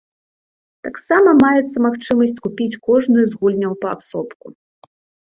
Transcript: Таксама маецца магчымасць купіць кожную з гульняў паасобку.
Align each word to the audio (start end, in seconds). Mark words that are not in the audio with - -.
Таксама 0.85 1.29
маецца 1.43 1.77
магчымасць 1.87 2.41
купіць 2.45 2.79
кожную 2.87 3.25
з 3.35 3.39
гульняў 3.43 3.73
паасобку. 3.85 4.45